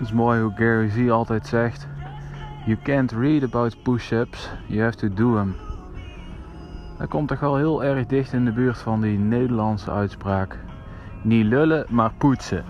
is 0.00 0.12
mooi 0.12 0.40
hoe 0.40 0.52
Gary 0.54 0.90
Vee 0.90 1.12
altijd 1.12 1.46
zegt: 1.46 1.86
You 2.66 2.76
can't 2.82 3.12
read 3.12 3.42
about 3.42 3.82
push-ups, 3.82 4.50
you 4.66 4.82
have 4.82 4.96
to 4.96 5.08
do 5.08 5.34
them. 5.34 5.56
Dat 6.98 7.08
komt 7.08 7.28
toch 7.28 7.40
wel 7.40 7.56
heel 7.56 7.84
erg 7.84 8.06
dicht 8.06 8.32
in 8.32 8.44
de 8.44 8.52
buurt 8.52 8.78
van 8.78 9.00
die 9.00 9.18
Nederlandse 9.18 9.90
uitspraak. 9.90 10.58
Niet 11.22 11.46
lullen, 11.46 11.86
maar 11.88 12.12
poetsen. 12.18 12.64